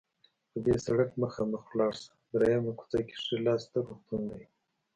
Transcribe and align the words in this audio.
په 0.51 0.57
دې 0.65 0.75
سړک 0.85 1.09
مخامخ 1.21 1.63
لاړ 1.79 1.93
شه، 2.01 2.11
دریمه 2.33 2.71
کوڅه 2.79 2.99
کې 3.07 3.15
ښي 3.23 3.37
لاس 3.45 3.63
ته 3.71 3.77
روغتون 3.87 4.21
ده. 4.29 4.37